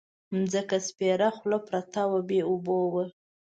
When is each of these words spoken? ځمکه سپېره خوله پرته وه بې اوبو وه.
ځمکه 0.51 0.77
سپېره 0.87 1.29
خوله 1.35 1.59
پرته 1.67 2.01
وه 2.09 2.21
بې 2.27 2.39
اوبو 2.49 2.77
وه. 2.93 3.05